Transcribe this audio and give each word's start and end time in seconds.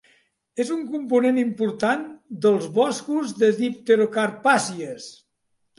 És 0.63 0.71
un 0.75 0.79
component 0.93 1.37
important 1.41 2.03
dels 2.47 2.67
boscos 2.81 3.39
de 3.45 3.55
dipterocarpàcies. 3.61 5.11